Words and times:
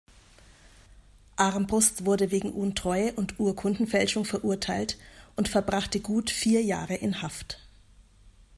Armbrust 1.35 2.05
wurde 2.07 2.31
wegen 2.31 2.51
Untreue 2.53 3.13
und 3.13 3.39
Urkundenfälschung 3.39 4.25
verurteilt 4.25 4.97
und 5.35 5.47
verbrachte 5.47 5.99
gut 5.99 6.31
vier 6.31 6.63
Jahre 6.63 6.95
in 6.95 7.21
Haft. 7.21 7.59